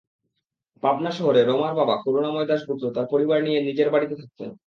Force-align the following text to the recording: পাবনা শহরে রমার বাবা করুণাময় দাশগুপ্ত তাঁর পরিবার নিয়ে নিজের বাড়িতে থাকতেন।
পাবনা 0.83 1.11
শহরে 1.11 1.41
রমার 1.43 1.73
বাবা 1.75 1.95
করুণাময় 2.03 2.47
দাশগুপ্ত 2.47 2.83
তাঁর 2.95 3.07
পরিবার 3.11 3.39
নিয়ে 3.43 3.59
নিজের 3.67 3.89
বাড়িতে 3.93 4.15
থাকতেন। 4.21 4.51